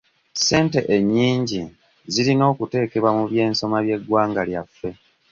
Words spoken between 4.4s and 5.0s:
lyaffe.